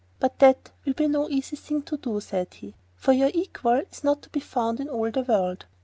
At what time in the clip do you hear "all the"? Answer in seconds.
4.89-5.21